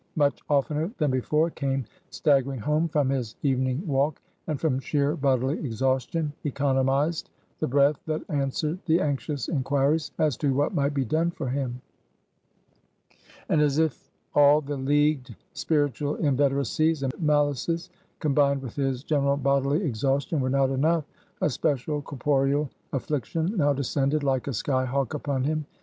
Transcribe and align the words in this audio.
Much 0.15 0.41
oftener 0.49 0.89
than 0.97 1.11
before, 1.11 1.51
came 1.51 1.85
staggering 2.09 2.59
home 2.59 2.87
from 2.87 3.07
his 3.07 3.35
evening 3.43 3.85
walk, 3.85 4.19
and 4.47 4.59
from 4.59 4.79
sheer 4.79 5.15
bodily 5.15 5.59
exhaustion 5.59 6.33
economized 6.43 7.29
the 7.59 7.67
breath 7.67 8.01
that 8.07 8.23
answered 8.27 8.79
the 8.87 8.99
anxious 8.99 9.47
inquiries 9.47 10.11
as 10.17 10.35
to 10.35 10.55
what 10.55 10.73
might 10.73 10.91
be 10.95 11.05
done 11.05 11.29
for 11.29 11.47
him. 11.49 11.81
And 13.47 13.61
as 13.61 13.77
if 13.77 14.09
all 14.33 14.59
the 14.59 14.75
leagued 14.75 15.35
spiritual 15.53 16.15
inveteracies 16.17 17.03
and 17.03 17.13
malices, 17.23 17.89
combined 18.17 18.63
with 18.63 18.75
his 18.75 19.03
general 19.03 19.37
bodily 19.37 19.83
exhaustion, 19.83 20.39
were 20.39 20.49
not 20.49 20.71
enough, 20.71 21.05
a 21.43 21.49
special 21.51 22.01
corporeal 22.01 22.71
affliction 22.91 23.55
now 23.55 23.71
descended 23.71 24.23
like 24.23 24.47
a 24.47 24.53
sky 24.53 24.83
hawk 24.85 25.13
upon 25.13 25.43
him. 25.43 25.67